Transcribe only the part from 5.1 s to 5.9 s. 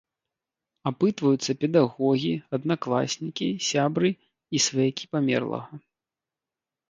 памерлага.